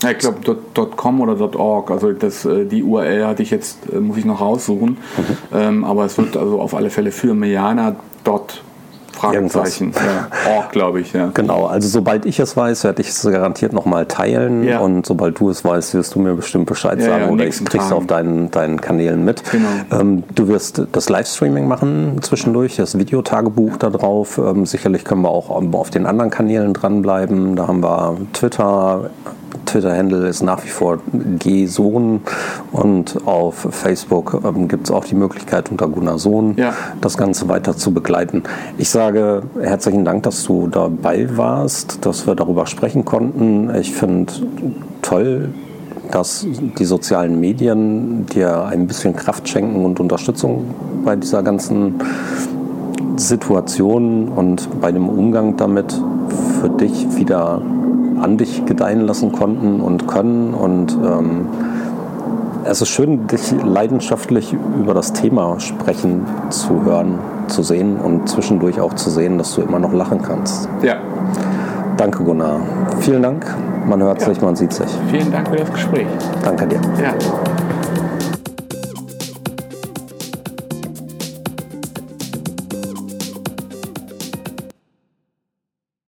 [0.03, 0.57] Ja, ich glaube
[0.95, 4.41] .com oder .org, also das, äh, die URL hatte ich jetzt, äh, muss ich noch
[4.41, 4.97] raussuchen,
[5.53, 7.33] ähm, aber es wird also auf alle Fälle für
[8.23, 8.63] dort
[9.19, 11.29] Fragezeichen, ja, Org glaube ich, ja.
[11.33, 14.79] Genau, also sobald ich es weiß, werde ich es garantiert nochmal teilen Ja.
[14.79, 17.63] und sobald du es weißt, wirst du mir bestimmt Bescheid Ja, sagen ja, oder ich
[17.65, 17.93] krieg's Tagen.
[17.97, 19.43] auf deinen, deinen Kanälen mit.
[19.51, 19.67] Genau.
[19.91, 24.37] Ähm, du wirst das Livestreaming machen zwischendurch, das Videotagebuch da drauf.
[24.37, 27.55] Ähm, sicherlich können wir auch auf den anderen Kanälen dranbleiben.
[27.55, 29.09] Da haben wir Twitter,
[29.69, 30.99] Twitter-Handle ist nach wie vor
[31.39, 32.21] gsohn
[32.71, 36.73] und auf Facebook ähm, gibt es auch die Möglichkeit unter Gunnar Sohn Ja.
[37.01, 38.43] das Ganze weiter zu begleiten.
[38.77, 43.73] Ich sage herzlichen Dank, dass du dabei warst, dass wir darüber sprechen konnten.
[43.75, 44.33] Ich finde
[45.01, 45.49] toll,
[46.11, 46.45] dass
[46.79, 50.65] die sozialen Medien dir ein bisschen Kraft schenken und Unterstützung
[51.05, 51.95] bei dieser ganzen
[53.15, 55.93] Situation und bei dem Umgang damit
[56.61, 57.61] für dich wieder
[58.21, 60.53] an dich gedeihen lassen konnten und können.
[60.53, 61.47] Und ähm,
[62.65, 68.79] es ist schön, dich leidenschaftlich über das Thema sprechen zu hören, zu sehen und zwischendurch
[68.79, 70.69] auch zu sehen, dass du immer noch lachen kannst.
[70.81, 70.95] Ja,
[71.97, 72.61] Danke, Gunnar.
[73.01, 73.45] Vielen Dank.
[73.85, 74.29] Man hört Ja.
[74.29, 74.87] sich, man sieht sich.
[75.11, 76.07] vielen Dank für das Gespräch.
[76.45, 76.79] Danke dir.
[77.01, 77.13] Ja.